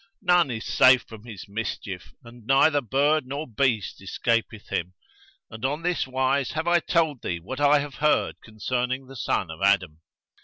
[0.23, 4.95] None is safe from his mischief and neither bird nor beast escapeth him;
[5.51, 9.51] and on this wise have I told thee what I have heard concerning the son
[9.51, 9.99] of Adam.'